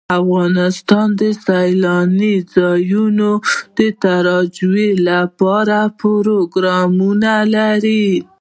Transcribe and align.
افغانستان 0.19 1.07
د 1.19 1.21
سیلاني 1.45 2.35
ځایونو 2.55 3.29
د 3.77 3.79
ترویج 4.03 4.95
لپاره 5.09 5.77
پروګرامونه 5.99 7.31
لري. 7.55 8.07